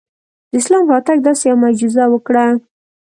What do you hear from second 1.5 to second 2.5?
معجزه وکړه.